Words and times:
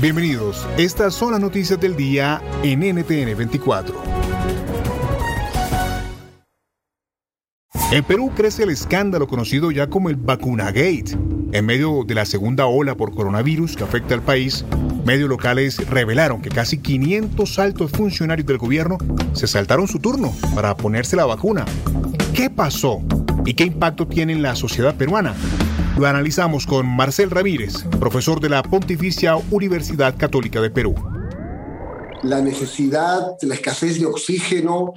Bienvenidos. 0.00 0.66
Estas 0.76 1.14
son 1.14 1.32
las 1.32 1.40
noticias 1.40 1.80
del 1.80 1.96
día 1.96 2.42
en 2.62 2.80
NTN 2.80 3.36
24. 3.36 3.94
En 7.90 8.04
Perú 8.04 8.32
crece 8.36 8.64
el 8.64 8.70
escándalo 8.70 9.28
conocido 9.28 9.70
ya 9.70 9.88
como 9.88 10.10
el 10.10 10.16
Vacunagate. 10.16 11.16
En 11.52 11.64
medio 11.64 12.04
de 12.04 12.14
la 12.14 12.26
segunda 12.26 12.66
ola 12.66 12.96
por 12.96 13.14
coronavirus 13.14 13.76
que 13.76 13.84
afecta 13.84 14.14
al 14.14 14.22
país, 14.22 14.64
medios 15.06 15.28
locales 15.28 15.88
revelaron 15.88 16.42
que 16.42 16.50
casi 16.50 16.78
500 16.78 17.58
altos 17.58 17.90
funcionarios 17.92 18.46
del 18.46 18.58
gobierno 18.58 18.98
se 19.32 19.46
saltaron 19.46 19.88
su 19.88 20.00
turno 20.00 20.34
para 20.54 20.76
ponerse 20.76 21.16
la 21.16 21.24
vacuna. 21.24 21.64
¿Qué 22.34 22.50
pasó? 22.50 23.00
¿Y 23.46 23.54
qué 23.54 23.64
impacto 23.64 24.06
tiene 24.06 24.32
en 24.32 24.42
la 24.42 24.56
sociedad 24.56 24.94
peruana? 24.96 25.34
Lo 25.96 26.08
analizamos 26.08 26.66
con 26.66 26.86
Marcel 26.88 27.30
Ramírez, 27.30 27.84
profesor 28.00 28.40
de 28.40 28.48
la 28.48 28.64
Pontificia 28.64 29.36
Universidad 29.52 30.16
Católica 30.18 30.60
de 30.60 30.68
Perú. 30.68 30.92
La 32.24 32.40
necesidad, 32.40 33.36
la 33.42 33.54
escasez 33.54 34.00
de 34.00 34.06
oxígeno, 34.06 34.92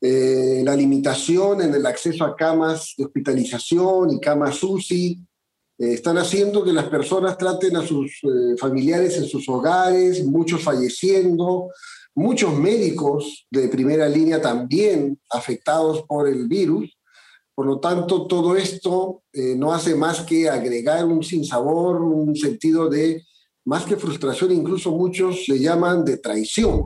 eh, 0.00 0.62
la 0.64 0.74
limitación 0.74 1.60
en 1.60 1.74
el 1.74 1.84
acceso 1.84 2.24
a 2.24 2.34
camas 2.34 2.94
de 2.96 3.04
hospitalización 3.04 4.12
y 4.12 4.20
camas 4.20 4.62
UCI, 4.62 5.22
eh, 5.78 5.92
están 5.92 6.16
haciendo 6.16 6.64
que 6.64 6.72
las 6.72 6.86
personas 6.86 7.36
traten 7.36 7.76
a 7.76 7.86
sus 7.86 8.10
eh, 8.22 8.56
familiares 8.58 9.18
en 9.18 9.26
sus 9.26 9.46
hogares, 9.46 10.24
muchos 10.24 10.62
falleciendo, 10.62 11.68
muchos 12.14 12.56
médicos 12.56 13.46
de 13.50 13.68
primera 13.68 14.08
línea 14.08 14.40
también 14.40 15.20
afectados 15.28 16.02
por 16.08 16.26
el 16.26 16.48
virus. 16.48 16.96
Por 17.60 17.66
lo 17.66 17.78
tanto, 17.78 18.26
todo 18.26 18.56
esto 18.56 19.20
no 19.34 19.74
hace 19.74 19.94
más 19.94 20.22
que 20.22 20.48
agregar 20.48 21.04
un 21.04 21.22
sinsabor, 21.22 22.00
un 22.00 22.34
sentido 22.34 22.88
de, 22.88 23.22
más 23.66 23.84
que 23.84 23.96
frustración, 23.96 24.50
incluso 24.52 24.92
muchos 24.92 25.46
le 25.46 25.58
llaman 25.58 26.02
de 26.02 26.16
traición. 26.16 26.80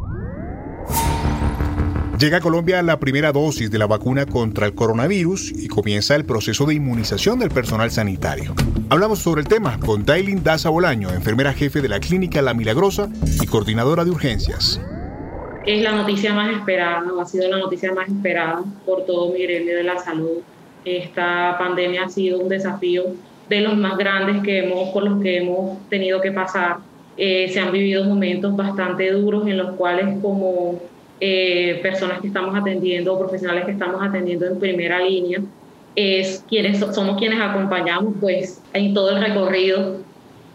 Llega 2.19 2.39
a 2.39 2.41
Colombia 2.41 2.83
la 2.83 2.99
primera 2.99 3.31
dosis 3.31 3.71
de 3.71 3.79
la 3.79 3.87
vacuna 3.87 4.27
contra 4.27 4.67
el 4.67 4.75
coronavirus 4.75 5.53
y 5.53 5.69
comienza 5.69 6.17
el 6.17 6.25
proceso 6.25 6.67
de 6.67 6.75
inmunización 6.75 7.39
del 7.39 7.51
personal 7.51 7.93
sanitario. 7.93 8.53
Hablamos 8.91 9.21
sobre 9.21 9.43
el 9.43 9.47
tema 9.47 9.79
con 9.79 10.05
Dailin 10.05 10.43
Daza 10.43 10.71
Bolaño, 10.71 11.11
enfermera 11.11 11.53
jefe 11.53 11.83
de 11.83 11.89
la 11.89 12.01
Clínica 12.01 12.43
La 12.43 12.53
Milagrosa 12.53 13.09
y 13.41 13.47
coordinadora 13.47 14.05
de 14.05 14.11
urgencias. 14.11 14.81
Es 15.65 15.81
la 15.83 15.93
noticia 15.93 16.35
más 16.35 16.53
esperada, 16.53 17.05
ha 17.21 17.25
sido 17.27 17.49
la 17.49 17.59
noticia 17.59 17.95
más 17.95 18.09
esperada 18.09 18.65
por 18.85 19.07
todo 19.07 19.33
mi 19.33 19.41
gremio 19.41 19.77
de 19.77 19.85
la 19.85 20.01
salud. 20.01 20.43
Esta 20.85 21.57
pandemia 21.59 22.05
ha 22.05 22.09
sido 22.09 22.41
un 22.41 22.49
desafío 22.49 23.05
de 23.49 23.61
los 23.61 23.77
más 23.77 23.97
grandes 23.97 24.43
que 24.43 24.65
hemos, 24.65 24.91
por 24.91 25.03
los 25.05 25.23
que 25.23 25.39
hemos 25.39 25.79
tenido 25.89 26.21
que 26.21 26.33
pasar. 26.33 26.79
Eh, 27.17 27.49
se 27.53 27.61
han 27.61 27.73
vivido 27.73 28.05
momentos 28.05 28.57
bastante 28.57 29.11
duros 29.13 29.47
en 29.47 29.59
los 29.59 29.77
cuales 29.77 30.07
como 30.21 30.81
eh, 31.21 31.79
personas 31.83 32.21
que 32.21 32.27
estamos 32.27 32.57
atendiendo, 32.57 33.19
profesionales 33.19 33.65
que 33.65 33.73
estamos 33.73 34.03
atendiendo 34.03 34.47
en 34.47 34.59
primera 34.59 34.99
línea, 35.01 35.41
es 35.95 36.45
quienes 36.49 36.81
somos 36.93 37.17
quienes 37.19 37.41
acompañamos 37.41 38.15
pues 38.21 38.61
en 38.73 38.95
todo 38.95 39.11
el 39.11 39.23
recorrido 39.23 40.01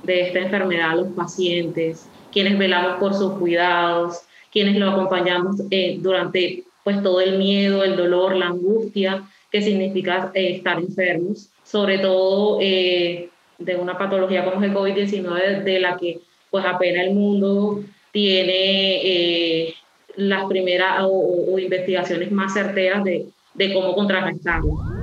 de 0.03 0.27
esta 0.27 0.39
enfermedad 0.39 0.91
a 0.91 0.95
los 0.95 1.07
pacientes, 1.09 2.07
quienes 2.31 2.57
velamos 2.57 2.99
por 2.99 3.13
sus 3.13 3.33
cuidados, 3.33 4.21
quienes 4.51 4.75
lo 4.75 4.89
acompañamos 4.89 5.61
eh, 5.71 5.97
durante 6.01 6.63
pues 6.83 7.01
todo 7.01 7.21
el 7.21 7.37
miedo, 7.37 7.83
el 7.83 7.95
dolor, 7.95 8.35
la 8.35 8.47
angustia 8.47 9.23
que 9.51 9.61
significa 9.61 10.31
eh, 10.33 10.57
estar 10.57 10.79
enfermos, 10.79 11.49
sobre 11.63 11.99
todo 11.99 12.59
de 12.59 13.75
una 13.77 13.97
patología 13.97 14.45
como 14.45 14.63
el 14.63 14.73
COVID-19 14.73 15.63
de 15.63 15.79
la 15.79 15.97
que 15.97 16.19
pues 16.49 16.65
apenas 16.65 17.07
el 17.07 17.13
mundo 17.13 17.83
tiene 18.11 19.75
las 20.15 20.45
primeras 20.45 21.03
o, 21.03 21.59
investigaciones 21.59 22.31
más 22.31 22.53
certeras 22.53 23.03
de, 23.03 23.27
de 23.53 23.73
cómo 23.73 23.93
contrarrestarlo. 23.93 24.99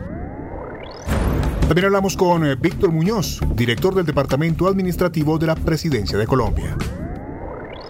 También 1.68 1.86
hablamos 1.86 2.16
con 2.16 2.46
eh, 2.46 2.54
Víctor 2.54 2.92
Muñoz, 2.92 3.40
director 3.56 3.92
del 3.92 4.06
Departamento 4.06 4.68
Administrativo 4.68 5.36
de 5.36 5.48
la 5.48 5.56
Presidencia 5.56 6.16
de 6.16 6.24
Colombia. 6.24 6.76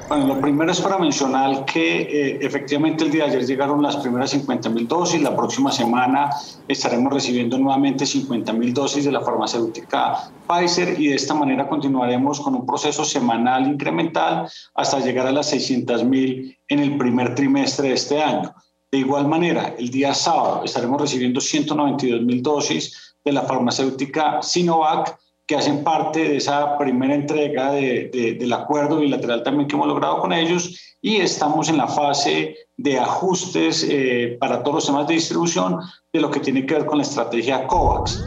Bueno, 0.08 0.28
lo 0.28 0.40
primero 0.40 0.70
es 0.70 0.80
para 0.80 0.98
mencionar 0.98 1.64
que 1.64 2.02
eh, 2.02 2.38
efectivamente 2.40 3.02
el 3.02 3.10
día 3.10 3.24
de 3.24 3.30
ayer 3.30 3.46
llegaron 3.46 3.82
las 3.82 3.96
primeras 3.96 4.30
50 4.30 4.68
mil 4.68 4.86
dosis. 4.86 5.20
La 5.20 5.34
próxima 5.34 5.72
semana 5.72 6.30
estaremos 6.68 7.12
recibiendo 7.12 7.58
nuevamente 7.58 8.06
50 8.06 8.52
mil 8.52 8.72
dosis 8.72 9.04
de 9.04 9.10
la 9.10 9.20
farmacéutica 9.20 10.30
Pfizer 10.46 11.00
y 11.00 11.08
de 11.08 11.16
esta 11.16 11.34
manera 11.34 11.68
continuaremos 11.68 12.38
con 12.38 12.54
un 12.54 12.64
proceso 12.64 13.04
semanal 13.04 13.66
incremental 13.66 14.48
hasta 14.76 15.00
llegar 15.00 15.26
a 15.26 15.32
las 15.32 15.50
600 15.50 16.04
mil 16.04 16.56
en 16.68 16.78
el 16.78 16.96
primer 16.96 17.34
trimestre 17.34 17.88
de 17.88 17.94
este 17.94 18.22
año. 18.22 18.54
De 18.92 18.98
igual 18.98 19.26
manera, 19.26 19.74
el 19.76 19.90
día 19.90 20.14
sábado 20.14 20.62
estaremos 20.64 21.00
recibiendo 21.00 21.40
192 21.40 22.22
mil 22.22 22.42
dosis 22.44 23.16
de 23.24 23.32
la 23.32 23.42
farmacéutica 23.42 24.40
Sinovac 24.40 25.18
que 25.46 25.56
hacen 25.56 25.84
parte 25.84 26.20
de 26.20 26.36
esa 26.36 26.76
primera 26.76 27.14
entrega 27.14 27.72
de, 27.72 28.36
del 28.38 28.52
acuerdo 28.52 28.98
bilateral 28.98 29.42
también 29.42 29.68
que 29.68 29.76
hemos 29.76 29.86
logrado 29.86 30.20
con 30.20 30.32
ellos 30.32 30.96
y 31.00 31.16
estamos 31.16 31.68
en 31.68 31.76
la 31.76 31.86
fase 31.86 32.56
de 32.76 32.98
ajustes 32.98 33.86
eh, 33.88 34.36
para 34.40 34.62
todos 34.62 34.76
los 34.76 34.86
temas 34.86 35.06
de 35.06 35.14
distribución 35.14 35.78
de 36.12 36.20
lo 36.20 36.30
que 36.30 36.40
tiene 36.40 36.66
que 36.66 36.74
ver 36.74 36.86
con 36.86 36.98
la 36.98 37.04
estrategia 37.04 37.66
COVAX. 37.66 38.24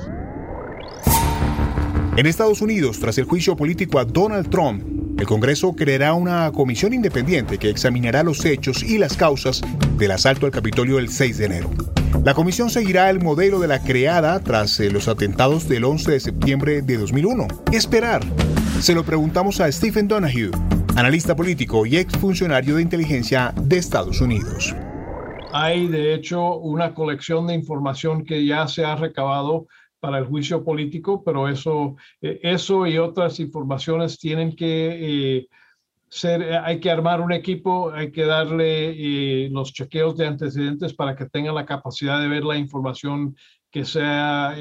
En 2.15 2.25
Estados 2.25 2.61
Unidos, 2.61 2.99
tras 2.99 3.17
el 3.17 3.25
juicio 3.25 3.55
político 3.55 3.99
a 3.99 4.05
Donald 4.05 4.49
Trump, 4.49 4.83
el 5.19 5.25
Congreso 5.25 5.73
creará 5.73 6.13
una 6.13 6.51
comisión 6.53 6.93
independiente 6.93 7.57
que 7.57 7.69
examinará 7.69 8.23
los 8.23 8.45
hechos 8.45 8.83
y 8.83 8.97
las 8.97 9.17
causas 9.17 9.61
del 9.97 10.11
asalto 10.11 10.45
al 10.45 10.51
Capitolio 10.51 10.99
el 10.99 11.09
6 11.09 11.37
de 11.37 11.45
enero. 11.45 11.69
La 12.23 12.33
comisión 12.33 12.69
seguirá 12.69 13.09
el 13.09 13.21
modelo 13.21 13.59
de 13.59 13.67
la 13.67 13.81
creada 13.81 14.39
tras 14.41 14.79
eh, 14.79 14.91
los 14.91 15.07
atentados 15.07 15.69
del 15.69 15.85
11 15.85 16.11
de 16.11 16.19
septiembre 16.19 16.81
de 16.81 16.97
2001. 16.97 17.47
¿Qué 17.71 17.77
esperar? 17.77 18.21
Se 18.79 18.93
lo 18.93 19.03
preguntamos 19.03 19.61
a 19.61 19.71
Stephen 19.71 20.07
Donahue, 20.07 20.51
analista 20.95 21.35
político 21.35 21.85
y 21.85 21.97
exfuncionario 21.97 22.75
de 22.75 22.81
inteligencia 22.81 23.53
de 23.55 23.77
Estados 23.77 24.21
Unidos. 24.21 24.75
Hay, 25.53 25.87
de 25.87 26.13
hecho, 26.13 26.57
una 26.57 26.93
colección 26.93 27.47
de 27.47 27.55
información 27.55 28.23
que 28.25 28.45
ya 28.45 28.67
se 28.67 28.83
ha 28.83 28.95
recabado 28.95 29.67
para 29.99 30.17
el 30.19 30.25
juicio 30.25 30.63
político, 30.63 31.23
pero 31.23 31.47
eso, 31.47 31.95
eh, 32.21 32.39
eso 32.43 32.85
y 32.85 32.97
otras 32.97 33.39
informaciones 33.39 34.17
tienen 34.17 34.55
que 34.55 35.37
eh, 35.37 35.47
ser, 36.09 36.41
eh, 36.41 36.57
hay 36.57 36.79
que 36.79 36.89
armar 36.91 37.21
un 37.21 37.31
equipo, 37.31 37.91
hay 37.91 38.11
que 38.11 38.25
darle 38.25 39.49
los 39.49 39.73
chequeos 39.73 40.17
de 40.17 40.27
antecedentes 40.27 40.93
para 40.93 41.15
que 41.15 41.25
tengan 41.27 41.55
la 41.55 41.65
capacidad 41.65 42.19
de 42.19 42.27
ver 42.27 42.43
la 42.43 42.57
información 42.57 43.35
que 43.71 43.85
sea 43.85 44.55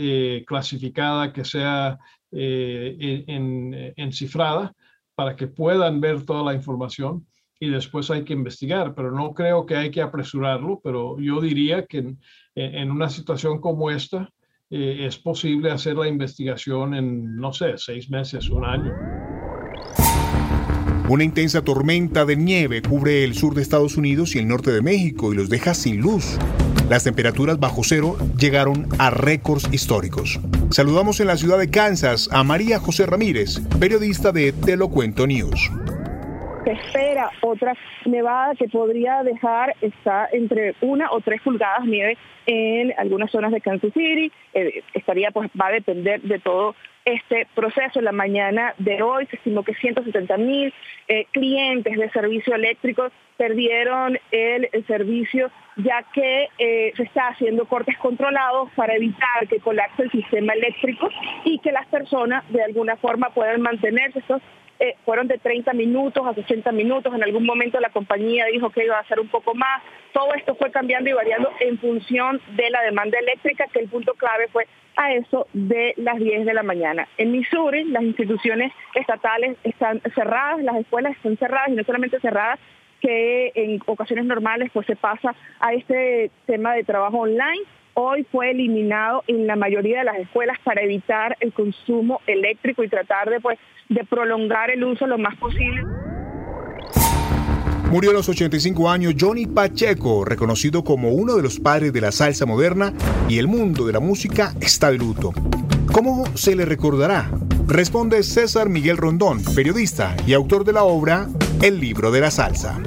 clasificada, 0.47 1.33
que 1.33 1.45
sea 1.45 1.99
encifrada, 3.97 4.75
para 5.15 5.35
que 5.35 5.47
puedan 5.47 6.01
ver 6.01 6.27
toda 6.27 6.43
la 6.45 6.53
información 6.55 7.27
y 7.59 7.71
después 7.71 8.11
hay 8.11 8.23
que 8.25 8.35
investigar, 8.35 8.95
pero 8.95 9.11
no 9.11 9.33
creo 9.33 9.65
que 9.65 9.77
hay 9.77 9.91
que 9.91 10.03
apresurarlo, 10.03 10.81
pero 10.85 11.19
yo 11.19 11.41
diría 11.41 11.87
que 11.87 12.15
en 12.55 12.91
una 12.91 13.09
situación 13.09 13.61
como 13.61 13.91
esta, 13.91 14.29
eh, 14.71 15.07
es 15.07 15.19
posible 15.19 15.71
hacer 15.71 15.97
la 15.97 16.09
investigación 16.09 16.95
en, 16.95 17.37
no 17.37 17.53
sé, 17.53 17.79
seis 17.79 18.11
meses, 18.11 18.51
un 18.51 18.65
año. 18.65 18.99
Una 21.11 21.25
intensa 21.25 21.65
tormenta 21.65 22.27
de 22.27 22.37
nieve 22.37 22.83
cubre 22.83 23.25
el 23.25 23.33
sur 23.33 23.55
de 23.55 23.63
Estados 23.63 23.97
Unidos 23.97 24.37
y 24.37 24.41
el 24.41 24.47
norte 24.47 24.71
de 24.71 24.83
México 24.83 25.33
y 25.33 25.37
los 25.37 25.49
deja 25.49 25.73
sin 25.73 26.03
luz. 26.03 26.39
Las 26.91 27.05
temperaturas 27.05 27.59
bajo 27.59 27.83
cero 27.83 28.17
llegaron 28.39 28.87
a 28.99 29.09
récords 29.09 29.73
históricos. 29.73 30.39
Saludamos 30.71 31.19
en 31.21 31.29
la 31.29 31.39
ciudad 31.39 31.59
de 31.59 31.71
Kansas 31.71 32.29
a 32.31 32.45
María 32.45 32.79
José 32.79 33.07
Ramírez, 33.07 33.59
periodista 33.81 34.33
de 34.33 34.53
Te 34.53 34.77
lo 34.77 34.91
cuento 34.91 35.27
News. 35.27 35.71
Se 36.65 36.73
espera 36.73 37.31
otra 37.41 37.73
nevada 38.05 38.55
que 38.55 38.69
podría 38.69 39.23
dejar 39.23 39.75
está 39.81 40.29
entre 40.31 40.75
una 40.83 41.11
o 41.11 41.23
tres 41.23 41.41
pulgadas 41.41 41.87
nieve 41.87 42.19
en 42.45 42.93
algunas 42.99 43.31
zonas 43.31 43.53
de 43.53 43.63
Kansas 43.63 43.95
City. 43.95 44.31
Eh, 44.53 44.83
estaría, 44.93 45.31
pues, 45.31 45.49
va 45.59 45.69
a 45.69 45.73
depender 45.73 46.21
de 46.21 46.39
todo 46.39 46.75
este 47.09 47.47
proceso. 47.55 47.99
En 47.99 48.05
la 48.05 48.13
mañana 48.13 48.75
de 48.79 49.03
hoy 49.03 49.27
se 49.27 49.37
estimó 49.37 49.63
que 49.63 49.75
170 49.75 50.37
mil 50.37 50.73
eh, 51.09 51.27
clientes 51.33 51.97
de 51.97 52.11
servicio 52.11 52.55
eléctrico 52.55 53.11
perdieron 53.37 54.19
el, 54.31 54.69
servicio 54.87 55.51
ya 55.77 56.03
que 56.13 56.49
eh, 56.59 56.93
se 56.97 57.05
está 57.05 57.29
haciendo 57.29 57.67
cortes 57.67 57.97
controlados 57.99 58.71
para 58.75 58.97
evitar 58.97 59.47
que 59.49 59.61
colapse 59.61 60.03
el 60.03 60.11
sistema 60.11 60.53
eléctrico 60.55 61.09
y 61.45 61.59
que 61.61 61.73
las 61.73 61.87
personas 61.87 62.45
de 62.51 62.63
alguna 62.63 62.97
forma 62.97 63.31
puedan 63.31 63.61
mantenerse. 63.63 64.19
Estos 64.19 64.43
eh, 64.81 64.97
fueron 65.05 65.27
de 65.29 65.39
30 65.39 65.73
minutos 65.73 66.27
a 66.27 66.35
60 66.35 66.71
minutos. 66.73 67.15
En 67.15 67.23
algún 67.23 67.45
momento 67.45 67.81
la 67.81 67.91
compañía 67.91 68.47
dijo 68.47 68.71
que 68.71 68.85
iba 68.85 68.97
a 68.97 69.01
hacer 69.01 69.21
un 69.21 69.29
poco 69.29 69.55
más. 69.55 69.83
Todo 70.13 70.35
esto 70.35 70.55
fue 70.55 70.71
cambiando 70.71 71.11
y 71.11 71.13
variando 71.13 71.51
en 71.61 71.79
función 71.79 72.41
de 72.57 72.71
la 72.71 72.83
demanda 72.83 73.19
eléctrica, 73.19 73.67
que 73.73 73.81
el 73.81 73.89
punto 73.89 74.15
clave 74.15 74.49
fue 74.49 74.67
a 74.97 75.13
eso 75.15 75.47
de 75.53 75.95
las 75.97 76.19
10 76.19 76.45
de 76.45 76.55
la 76.55 76.63
mañana. 76.63 77.09
En 77.19 77.33
Missouri 77.33 77.85
las 77.85 78.03
instituciones 78.03 78.73
estatales 78.95 79.57
están 79.65 80.01
cerradas, 80.15 80.63
las 80.63 80.77
escuelas 80.77 81.17
están 81.17 81.37
cerradas 81.37 81.69
y 81.69 81.73
no 81.73 81.85
solamente 81.85 82.21
cerradas, 82.21 82.59
que 83.01 83.53
en 83.55 83.81
ocasiones 83.87 84.25
normales 84.25 84.71
pues 84.73 84.87
se 84.87 84.97
pasa 84.97 85.35
a 85.61 85.73
este 85.73 86.33
tema 86.47 86.75
de 86.75 86.83
trabajo 86.83 87.19
online 87.19 87.63
hoy 88.01 88.25
fue 88.31 88.53
eliminado 88.53 89.25
en 89.27 89.49
la 89.49 89.57
mayoría 89.57 89.99
de 89.99 90.05
las 90.05 90.19
escuelas 90.19 90.57
para 90.63 90.83
evitar 90.83 91.37
el 91.41 91.53
consumo 91.53 92.21
eléctrico 92.29 92.85
y 92.85 92.89
tratar 92.89 93.29
de, 93.29 93.41
pues, 93.41 93.59
de 93.89 94.05
prolongar 94.05 94.71
el 94.71 94.85
uso 94.85 95.07
lo 95.07 95.19
más 95.19 95.37
posible. 95.37 95.83
Murió 97.91 98.11
a 98.11 98.13
los 98.15 98.29
85 98.29 98.89
años 98.89 99.15
Johnny 99.19 99.47
Pacheco, 99.47 100.25
reconocido 100.25 100.85
como 100.85 101.11
uno 101.11 101.35
de 101.35 101.43
los 101.43 101.59
padres 101.59 101.93
de 101.93 102.01
la 102.01 102.13
salsa 102.13 102.47
moderna 102.47 102.93
y 103.29 103.39
el 103.39 103.49
mundo 103.49 103.85
de 103.85 103.95
la 103.95 104.01
música 104.01 104.55
está 104.61 104.93
de 104.93 104.99
luto. 104.99 105.33
¿Cómo 105.93 106.25
se 106.37 106.55
le 106.55 106.67
recordará? 106.67 107.31
Responde 107.67 108.23
César 108.23 108.69
Miguel 108.69 108.97
Rondón, 108.97 109.43
periodista 109.57 110.17
y 110.25 110.35
autor 110.35 110.65
de 110.65 110.75
la 110.75 110.85
obra 110.85 111.27
El 111.63 111.81
libro 111.81 112.13
de 112.13 112.21
la 112.21 112.31
salsa. 112.31 112.81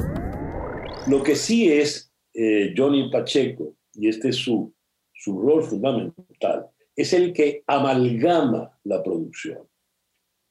Lo 1.07 1.21
que 1.21 1.35
sí 1.35 1.69
es 1.69 2.13
eh, 2.33 2.73
Johnny 2.77 3.09
Pacheco, 3.11 3.73
y 3.93 4.07
este 4.07 4.29
es 4.29 4.37
su 4.37 4.71
su 5.21 5.39
rol 5.39 5.63
fundamental, 5.63 6.67
es 6.95 7.13
el 7.13 7.31
que 7.31 7.63
amalgama 7.67 8.75
la 8.83 9.03
producción, 9.03 9.59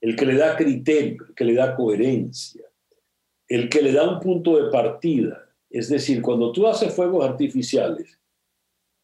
el 0.01 0.15
que 0.15 0.27
le 0.27 0.37
da 0.37 0.57
criterio, 0.57 1.27
el 1.29 1.35
que 1.35 1.45
le 1.45 1.55
da 1.55 1.75
coherencia, 1.75 2.65
el 3.49 3.69
que 3.69 3.83
le 3.83 3.93
da 3.93 4.09
un 4.09 4.21
punto 4.21 4.63
de 4.63 4.71
partida. 4.71 5.45
Es 5.69 5.89
decir, 5.89 6.23
cuando 6.23 6.53
tú 6.53 6.69
haces 6.69 6.95
fuegos 6.95 7.25
artificiales, 7.25 8.21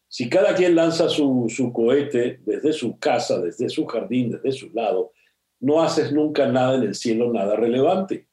si 0.07 0.29
cada 0.29 0.55
quien 0.55 0.73
lanza 0.73 1.09
su, 1.09 1.47
su 1.49 1.73
cohete 1.73 2.39
desde 2.45 2.71
su 2.71 2.97
casa, 2.97 3.41
desde 3.41 3.67
su 3.67 3.85
jardín, 3.85 4.31
desde 4.31 4.53
su 4.53 4.69
lado, 4.71 5.11
no 5.59 5.81
haces 5.81 6.13
nunca 6.13 6.47
nada 6.47 6.75
en 6.75 6.83
el 6.83 6.95
cielo, 6.95 7.33
nada 7.33 7.57
relevante. 7.57 8.25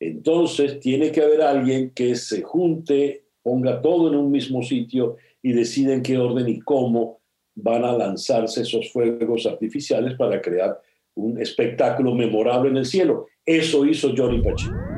Entonces 0.00 0.80
tiene 0.80 1.12
que 1.12 1.20
haber 1.20 1.42
alguien 1.42 1.90
que 1.90 2.16
se 2.16 2.40
junte, 2.40 3.26
ponga 3.42 3.82
todo 3.82 4.08
en 4.08 4.14
un 4.14 4.30
mismo 4.30 4.62
sitio 4.62 5.18
y 5.48 5.52
deciden 5.54 6.02
qué 6.02 6.18
orden 6.18 6.46
y 6.46 6.60
cómo 6.60 7.22
van 7.54 7.82
a 7.82 7.96
lanzarse 7.96 8.60
esos 8.60 8.92
fuegos 8.92 9.46
artificiales 9.46 10.14
para 10.14 10.42
crear 10.42 10.78
un 11.14 11.40
espectáculo 11.40 12.14
memorable 12.14 12.68
en 12.68 12.76
el 12.76 12.84
cielo. 12.84 13.28
Eso 13.46 13.86
hizo 13.86 14.12
Johnny 14.14 14.42
Pacheco. 14.42 14.97